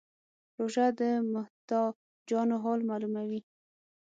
[0.57, 1.01] روژه د
[1.33, 3.41] محتاجانو حال معلوموي.